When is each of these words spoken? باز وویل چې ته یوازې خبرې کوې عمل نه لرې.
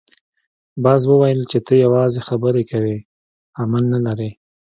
باز 0.83 1.01
وویل 1.07 1.41
چې 1.51 1.59
ته 1.65 1.73
یوازې 1.85 2.19
خبرې 2.27 2.63
کوې 2.71 2.97
عمل 3.61 3.83
نه 3.93 3.99
لرې. 4.05 4.31